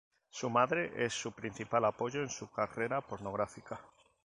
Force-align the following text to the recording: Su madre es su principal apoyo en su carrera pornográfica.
Su 0.31 0.49
madre 0.49 0.93
es 1.05 1.13
su 1.13 1.31
principal 1.31 1.85
apoyo 1.85 2.21
en 2.23 2.29
su 2.29 2.49
carrera 2.49 3.01
pornográfica. 3.01 3.79